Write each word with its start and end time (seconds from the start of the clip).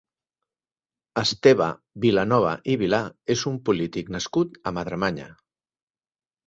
Esteve 1.23 1.67
Vilanova 2.05 2.55
i 2.75 2.79
Vilà 2.85 3.03
és 3.37 3.47
un 3.53 3.63
polític 3.69 4.13
nascut 4.17 4.61
a 4.73 4.79
Madremanya. 4.81 5.33